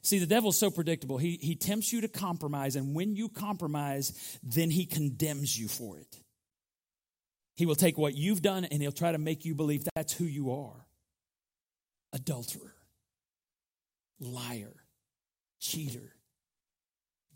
[0.00, 1.18] See, the devil's so predictable.
[1.18, 5.98] He, he tempts you to compromise, and when you compromise, then he condemns you for
[5.98, 6.16] it.
[7.54, 10.24] He will take what you've done and he'll try to make you believe that's who
[10.24, 10.86] you are
[12.14, 12.74] adulterer,
[14.20, 14.74] liar,
[15.58, 16.14] cheater,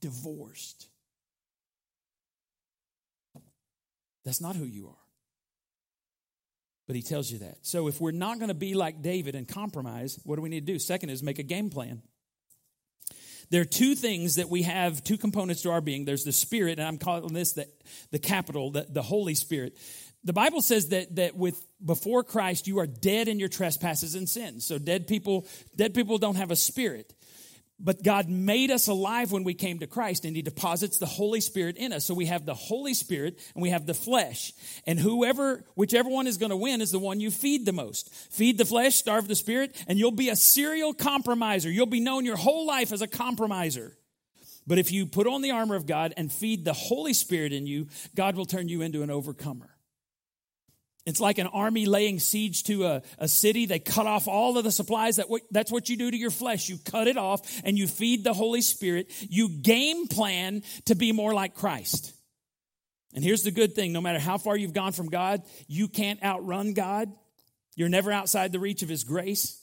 [0.00, 0.88] divorced.
[4.24, 5.04] That's not who you are.
[6.86, 7.58] But he tells you that.
[7.62, 10.66] So if we're not going to be like David and compromise, what do we need
[10.66, 10.78] to do?
[10.78, 12.02] Second is make a game plan.
[13.50, 16.04] There are two things that we have, two components to our being.
[16.04, 17.68] There's the Spirit, and I'm calling this the,
[18.10, 19.76] the capital, the, the Holy Spirit.
[20.24, 24.26] The Bible says that that with before Christ you are dead in your trespasses and
[24.26, 24.64] sins.
[24.64, 27.12] So dead people, dead people don't have a spirit.
[27.84, 31.42] But God made us alive when we came to Christ and He deposits the Holy
[31.42, 32.06] Spirit in us.
[32.06, 34.54] So we have the Holy Spirit and we have the flesh.
[34.86, 38.12] And whoever, whichever one is going to win is the one you feed the most.
[38.32, 41.70] Feed the flesh, starve the spirit, and you'll be a serial compromiser.
[41.70, 43.94] You'll be known your whole life as a compromiser.
[44.66, 47.66] But if you put on the armor of God and feed the Holy Spirit in
[47.66, 49.73] you, God will turn you into an overcomer.
[51.06, 53.66] It's like an army laying siege to a, a city.
[53.66, 55.16] They cut off all of the supplies.
[55.16, 56.68] That that's what you do to your flesh.
[56.68, 59.10] You cut it off and you feed the Holy Spirit.
[59.28, 62.14] You game plan to be more like Christ.
[63.14, 66.22] And here's the good thing no matter how far you've gone from God, you can't
[66.22, 67.12] outrun God.
[67.76, 69.60] You're never outside the reach of His grace.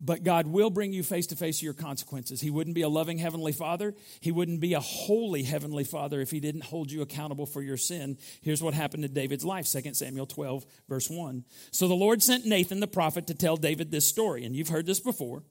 [0.00, 2.40] But God will bring you face to face your consequences.
[2.40, 3.94] He wouldn't be a loving heavenly father.
[4.20, 7.76] He wouldn't be a holy heavenly father if he didn't hold you accountable for your
[7.76, 8.16] sin.
[8.40, 11.44] Here's what happened to David's life 2 Samuel 12, verse 1.
[11.70, 14.86] So the Lord sent Nathan the prophet to tell David this story, and you've heard
[14.86, 15.42] this before.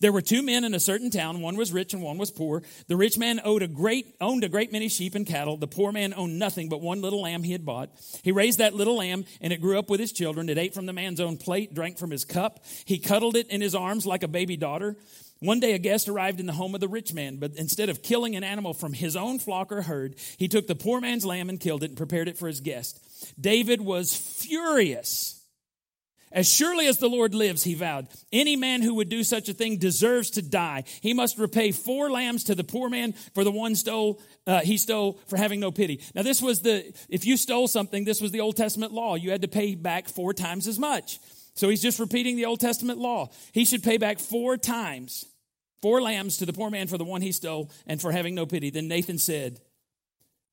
[0.00, 1.40] There were two men in a certain town.
[1.40, 2.62] One was rich and one was poor.
[2.86, 5.56] The rich man owed a great, owned a great many sheep and cattle.
[5.56, 7.90] The poor man owned nothing but one little lamb he had bought.
[8.22, 10.48] He raised that little lamb and it grew up with his children.
[10.48, 12.64] It ate from the man's own plate, drank from his cup.
[12.84, 14.96] He cuddled it in his arms like a baby daughter.
[15.40, 18.02] One day a guest arrived in the home of the rich man, but instead of
[18.02, 21.48] killing an animal from his own flock or herd, he took the poor man's lamb
[21.48, 23.00] and killed it and prepared it for his guest.
[23.40, 25.39] David was furious
[26.32, 29.52] as surely as the Lord lives, he vowed, any man who would do such a
[29.52, 30.84] thing deserves to die.
[31.00, 34.76] He must repay four lambs to the poor man for the one stole uh, he
[34.76, 36.00] stole for having no pity.
[36.14, 39.16] Now, this was the if you stole something, this was the Old Testament law.
[39.16, 41.18] You had to pay back four times as much.
[41.54, 43.30] So he's just repeating the Old Testament law.
[43.52, 45.26] He should pay back four times,
[45.82, 48.46] four lambs to the poor man for the one he stole and for having no
[48.46, 48.70] pity.
[48.70, 49.60] Then Nathan said,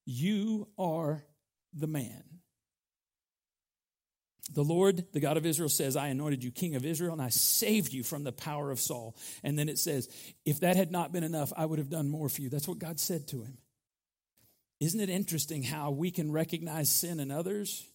[0.06, 1.24] "You are
[1.72, 2.27] the man."
[4.54, 7.30] The Lord, the God of Israel, says, I anointed you king of Israel and I
[7.30, 9.16] saved you from the power of Saul.
[9.44, 10.10] And then it says,
[10.46, 12.50] if that had not been enough, I would have done more for you.
[12.50, 13.58] That's what God said to him.
[14.80, 17.86] Isn't it interesting how we can recognize sin in others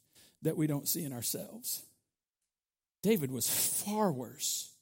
[0.42, 1.82] that we don't see in ourselves?
[3.02, 4.72] David was far worse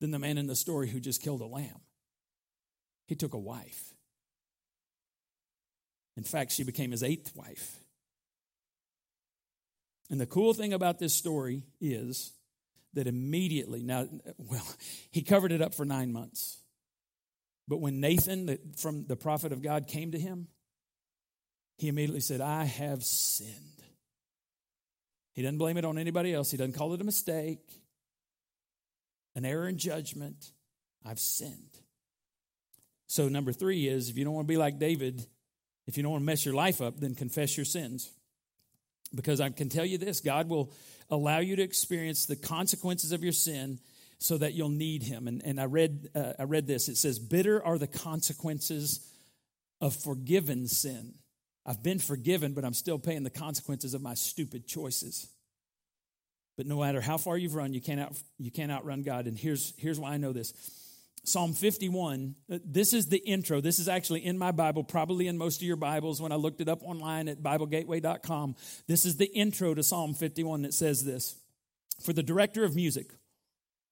[0.00, 1.80] than the man in the story who just killed a lamb.
[3.06, 3.94] He took a wife.
[6.16, 7.78] In fact, she became his eighth wife.
[10.10, 12.32] And the cool thing about this story is
[12.94, 14.06] that immediately, now,
[14.38, 14.66] well,
[15.10, 16.58] he covered it up for nine months.
[17.66, 20.48] But when Nathan, the, from the prophet of God, came to him,
[21.76, 23.52] he immediately said, I have sinned.
[25.34, 26.50] He doesn't blame it on anybody else.
[26.50, 27.60] He doesn't call it a mistake,
[29.36, 30.50] an error in judgment.
[31.04, 31.78] I've sinned.
[33.06, 35.24] So, number three is if you don't want to be like David,
[35.86, 38.10] if you don't want to mess your life up, then confess your sins.
[39.14, 40.72] Because I can tell you this God will
[41.10, 43.78] allow you to experience the consequences of your sin
[44.18, 45.28] so that you'll need him.
[45.28, 49.06] And, and I, read, uh, I read this it says, Bitter are the consequences
[49.80, 51.14] of forgiven sin.
[51.64, 55.28] I've been forgiven, but I'm still paying the consequences of my stupid choices.
[56.56, 59.26] But no matter how far you've run, you can't, out, you can't outrun God.
[59.26, 60.52] And here's, here's why I know this
[61.24, 63.60] Psalm 51, uh, this is the intro.
[63.60, 66.60] This is actually in my Bible, probably in most of your Bibles when I looked
[66.60, 68.54] it up online at BibleGateway.com.
[68.86, 71.36] This is the intro to Psalm 51 that says this
[72.02, 73.12] For the director of music,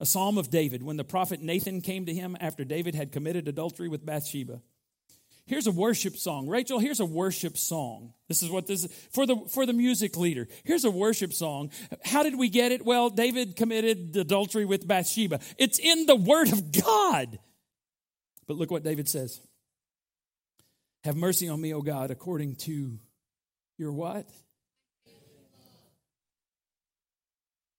[0.01, 3.49] a psalm of David, when the prophet Nathan came to him after David had committed
[3.49, 4.61] adultery with Bathsheba.
[5.47, 6.49] Here's a worship song.
[6.49, 8.13] Rachel, here's a worship song.
[8.29, 10.49] This is what this is for the for the music leader.
[10.65, 11.71] Here's a worship song.
[12.05, 12.85] How did we get it?
[12.85, 15.39] Well, David committed adultery with Bathsheba.
[15.57, 17.39] It's in the word of God.
[18.49, 19.41] But look what David says.
[21.05, 22.99] Have mercy on me, O God, according to
[23.79, 24.29] your what?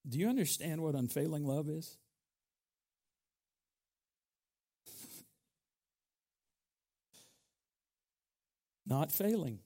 [0.08, 1.98] Do you understand what unfailing love is?
[8.88, 9.60] Not failing,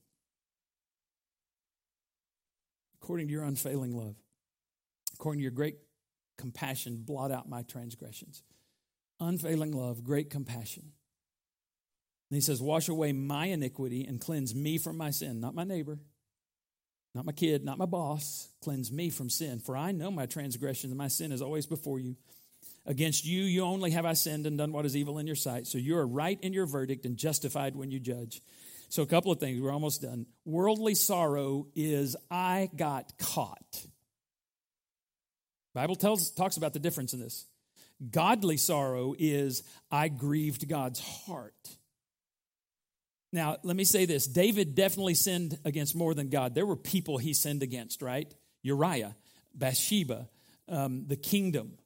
[3.01, 4.15] according to your unfailing love,
[5.15, 5.77] according to your great
[6.38, 8.43] compassion, blot out my transgressions.
[9.19, 10.91] Unfailing love, great compassion.
[12.32, 15.63] And he says, Wash away my iniquity and cleanse me from my sin, not my
[15.63, 15.99] neighbor,
[17.13, 18.49] not my kid, not my boss.
[18.61, 19.59] Cleanse me from sin.
[19.59, 22.15] For I know my transgressions, and my sin is always before you.
[22.86, 25.67] Against you, you only have I sinned and done what is evil in your sight.
[25.67, 28.41] So you are right in your verdict and justified when you judge.
[28.92, 29.62] So, a couple of things.
[29.62, 30.26] We're almost done.
[30.44, 33.86] Worldly sorrow is I got caught.
[35.74, 37.46] Bible tells talks about the difference in this.
[38.10, 41.78] Godly sorrow is I grieved God's heart.
[43.32, 44.28] Now, let me say this.
[44.28, 46.54] David definitely sinned against more than God.
[46.54, 48.30] There were people he sinned against, right?
[48.62, 49.16] Uriah,
[49.56, 50.28] Bathsheba,
[50.68, 51.78] um, the kingdom.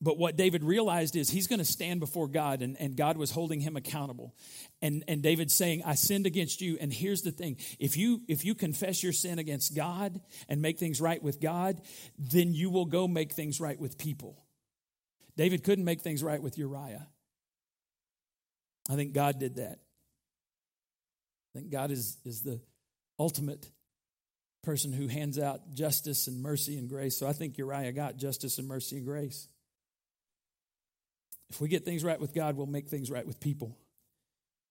[0.00, 3.30] But what David realized is he's going to stand before God, and, and God was
[3.30, 4.34] holding him accountable.
[4.82, 6.76] And, and David's saying, I sinned against you.
[6.80, 10.78] And here's the thing if you, if you confess your sin against God and make
[10.78, 11.80] things right with God,
[12.18, 14.44] then you will go make things right with people.
[15.36, 17.06] David couldn't make things right with Uriah.
[18.90, 19.78] I think God did that.
[21.54, 22.60] I think God is, is the
[23.18, 23.70] ultimate
[24.62, 27.16] person who hands out justice and mercy and grace.
[27.16, 29.48] So I think Uriah got justice and mercy and grace.
[31.50, 33.76] If we get things right with God, we'll make things right with people.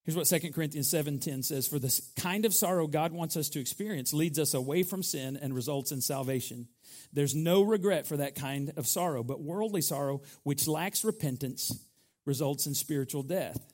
[0.04, 3.60] Here's what 2 Corinthians 7:10 says, "For the kind of sorrow God wants us to
[3.60, 6.68] experience leads us away from sin and results in salvation.
[7.12, 11.72] There's no regret for that kind of sorrow, but worldly sorrow which lacks repentance
[12.24, 13.74] results in spiritual death."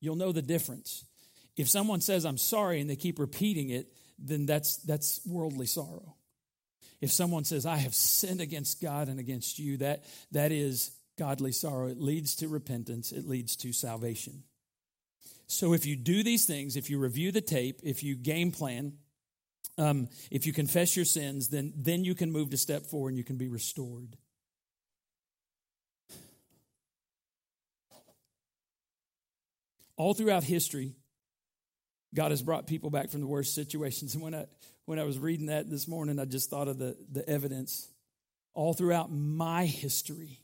[0.00, 1.04] You'll know the difference.
[1.56, 6.14] If someone says I'm sorry and they keep repeating it, then that's that's worldly sorrow.
[7.00, 11.52] If someone says I have sinned against God and against you, that that is godly
[11.52, 11.88] sorrow.
[11.88, 14.44] It leads to repentance, it leads to salvation.
[15.46, 18.94] So if you do these things, if you review the tape, if you game plan,
[19.76, 23.18] um, if you confess your sins, then, then you can move to step four and
[23.18, 24.16] you can be restored.
[29.96, 30.94] All throughout history,
[32.14, 34.14] God has brought people back from the worst situations.
[34.14, 34.46] And when I,
[34.86, 37.88] when I was reading that this morning, I just thought of the, the evidence.
[38.54, 40.40] All throughout my history,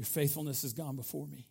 [0.00, 1.46] your faithfulness has gone before me.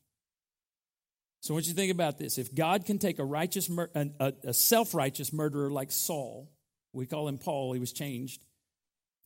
[1.40, 2.40] So, what you think about this?
[2.40, 6.50] If God can take a righteous, a, a self righteous murderer like Saul,
[6.92, 8.44] we call him Paul, he was changed,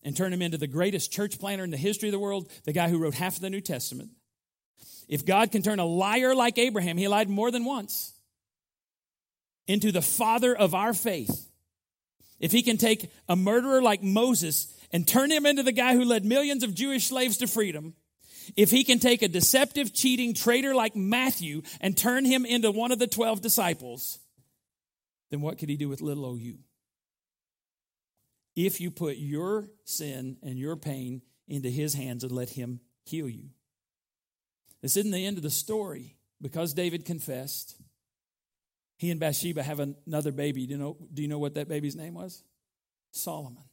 [0.03, 2.73] and turn him into the greatest church planter in the history of the world, the
[2.73, 4.09] guy who wrote half of the New Testament.
[5.07, 8.11] If God can turn a liar like Abraham, he lied more than once,
[9.67, 11.49] into the father of our faith.
[12.41, 16.03] If he can take a murderer like Moses and turn him into the guy who
[16.03, 17.93] led millions of Jewish slaves to freedom,
[18.55, 22.91] if he can take a deceptive, cheating traitor like Matthew and turn him into one
[22.91, 24.19] of the 12 disciples,
[25.31, 26.59] then what could he do with little o you?
[28.55, 33.27] If you put your sin and your pain into his hands and let him heal
[33.27, 33.49] you.
[34.81, 36.17] This isn't the end of the story.
[36.43, 37.77] Because David confessed,
[38.97, 40.67] he and Bathsheba have another baby.
[40.67, 42.43] Do you know, do you know what that baby's name was?
[43.11, 43.63] Solomon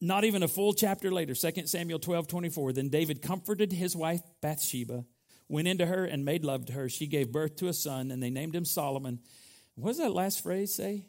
[0.00, 4.20] not even a full chapter later, 2 Samuel 12 24, then David comforted his wife
[4.40, 5.04] Bathsheba,
[5.48, 6.88] went into her and made love to her.
[6.88, 9.20] She gave birth to a son, and they named him Solomon.
[9.76, 11.06] What does that last phrase say?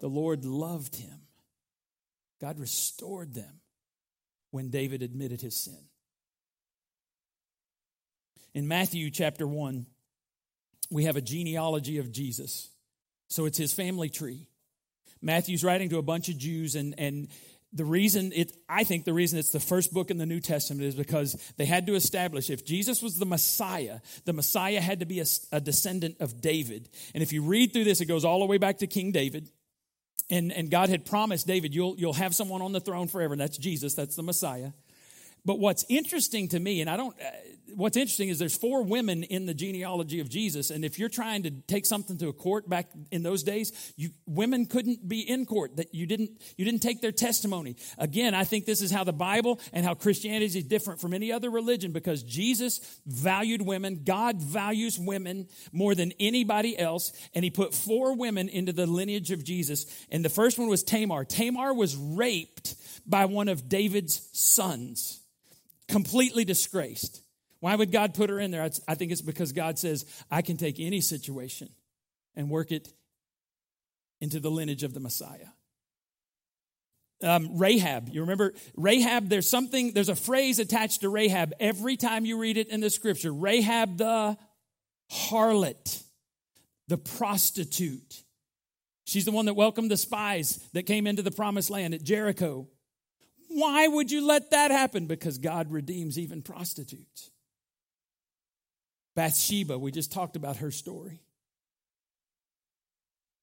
[0.00, 1.20] The Lord loved him.
[2.40, 3.60] God restored them
[4.50, 5.78] when David admitted his sin.
[8.54, 9.86] In Matthew chapter 1,
[10.90, 12.68] we have a genealogy of Jesus.
[13.28, 14.48] So it's his family tree.
[15.22, 17.28] Matthew's writing to a bunch of Jews, and, and
[17.72, 20.84] the reason it, I think the reason it's the first book in the New Testament
[20.84, 25.06] is because they had to establish if Jesus was the Messiah, the Messiah had to
[25.06, 26.88] be a, a descendant of David.
[27.14, 29.48] And if you read through this, it goes all the way back to King David.
[30.30, 33.34] And, and God had promised David, you'll, you'll have someone on the throne forever.
[33.34, 34.72] And that's Jesus, that's the Messiah.
[35.44, 37.16] But what's interesting to me, and I don't,
[37.74, 41.42] what's interesting is there's four women in the genealogy of Jesus, and if you're trying
[41.44, 45.46] to take something to a court back in those days, you, women couldn't be in
[45.46, 45.76] court.
[45.76, 47.76] That you didn't, you didn't take their testimony.
[47.98, 51.32] Again, I think this is how the Bible and how Christianity is different from any
[51.32, 54.02] other religion because Jesus valued women.
[54.04, 59.30] God values women more than anybody else, and He put four women into the lineage
[59.30, 59.86] of Jesus.
[60.10, 61.24] And the first one was Tamar.
[61.24, 62.74] Tamar was raped
[63.06, 65.20] by one of David's sons
[65.88, 67.21] completely disgraced.
[67.62, 68.68] Why would God put her in there?
[68.88, 71.68] I think it's because God says, I can take any situation
[72.34, 72.92] and work it
[74.20, 75.46] into the lineage of the Messiah.
[77.22, 79.28] Um, Rahab, you remember Rahab?
[79.28, 82.90] There's something, there's a phrase attached to Rahab every time you read it in the
[82.90, 83.32] scripture.
[83.32, 84.36] Rahab the
[85.12, 86.02] harlot,
[86.88, 88.24] the prostitute.
[89.04, 92.66] She's the one that welcomed the spies that came into the promised land at Jericho.
[93.50, 95.06] Why would you let that happen?
[95.06, 97.30] Because God redeems even prostitutes.
[99.14, 101.20] Bathsheba, we just talked about her story.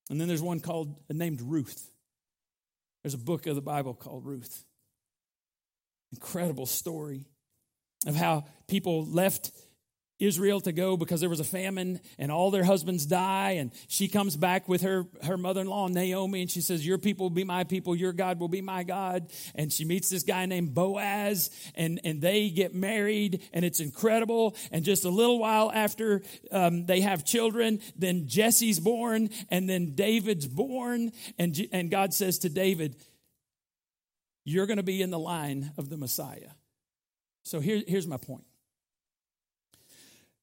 [0.09, 1.91] And then there's one called named Ruth.
[3.03, 4.65] There's a book of the Bible called Ruth.
[6.11, 7.25] Incredible story
[8.07, 9.51] of how people left
[10.19, 13.51] Israel to go because there was a famine and all their husbands die.
[13.51, 16.97] And she comes back with her, her mother in law, Naomi, and she says, Your
[16.97, 19.31] people will be my people, your God will be my God.
[19.55, 24.55] And she meets this guy named Boaz, and, and they get married, and it's incredible.
[24.71, 29.95] And just a little while after um, they have children, then Jesse's born, and then
[29.95, 31.11] David's born.
[31.37, 32.95] And, and God says to David,
[34.43, 36.51] you're going to be in the line of the Messiah.
[37.43, 38.45] So here, here's my point.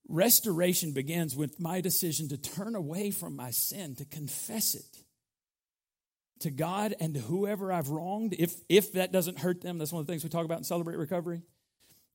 [0.09, 5.03] Restoration begins with my decision to turn away from my sin, to confess it
[6.41, 8.35] to God and to whoever I've wronged.
[8.39, 10.65] If, if that doesn't hurt them, that's one of the things we talk about in
[10.65, 11.43] Celebrate Recovery.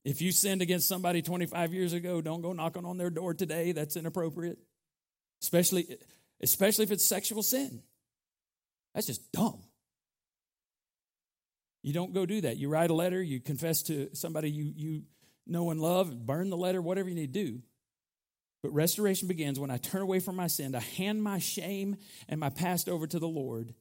[0.04, 3.72] If you sinned against somebody 25 years ago, don't go knocking on their door today.
[3.72, 4.58] That's inappropriate.
[5.42, 5.98] Especially,
[6.40, 7.82] especially if it's sexual sin.
[8.94, 9.62] That's just dumb.
[11.82, 12.56] You don't go do that.
[12.56, 15.02] You write a letter, you confess to somebody you, you
[15.46, 17.62] know and love, burn the letter, whatever you need to do.
[18.62, 21.96] But restoration begins when I turn away from my sin, I hand my shame
[22.28, 23.74] and my past over to the Lord,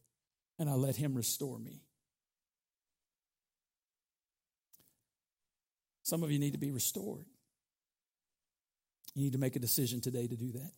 [0.57, 1.83] and I let Him restore me.
[6.03, 7.25] Some of you need to be restored.
[9.13, 10.71] You need to make a decision today to do that.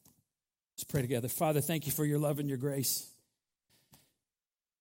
[0.75, 1.27] Let's pray together.
[1.27, 3.07] Father, thank you for your love and your grace.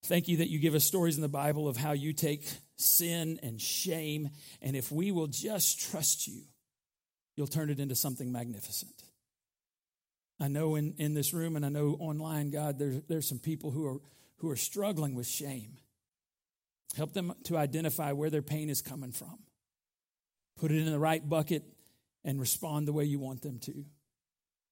[0.05, 3.39] Thank you that you give us stories in the Bible of how you take sin
[3.43, 6.43] and shame, and if we will just trust you,
[7.37, 8.93] you'll turn it into something magnificent.
[10.41, 13.71] I know in, in this room and I know online, God, there, there's some people
[13.71, 14.01] who are,
[14.39, 15.77] who are struggling with shame.
[16.97, 19.39] Help them to identify where their pain is coming from.
[20.59, 21.65] Put it in the right bucket
[22.25, 23.85] and respond the way you want them to.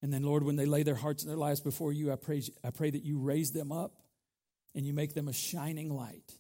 [0.03, 2.43] And then, Lord, when they lay their hearts and their lives before you, I pray,
[2.65, 4.03] I pray that you raise them up
[4.75, 6.33] and you make them a shining light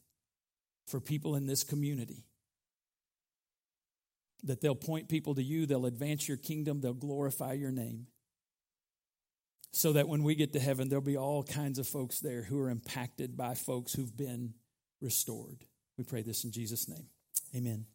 [0.86, 2.24] for people in this community.
[4.44, 8.06] That they'll point people to you, they'll advance your kingdom, they'll glorify your name.
[9.72, 12.58] So that when we get to heaven, there'll be all kinds of folks there who
[12.60, 14.54] are impacted by folks who've been
[15.00, 15.64] restored.
[15.96, 17.06] We pray this in Jesus' name.
[17.54, 17.86] Amen.